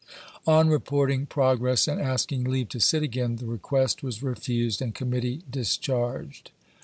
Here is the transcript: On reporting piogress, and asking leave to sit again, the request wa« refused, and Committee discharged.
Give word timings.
On 0.47 0.67
reporting 0.67 1.27
piogress, 1.27 1.87
and 1.87 2.01
asking 2.01 2.45
leave 2.45 2.69
to 2.69 2.79
sit 2.79 3.03
again, 3.03 3.35
the 3.35 3.45
request 3.45 4.01
wa« 4.01 4.09
refused, 4.19 4.81
and 4.81 4.95
Committee 4.95 5.43
discharged. 5.47 6.49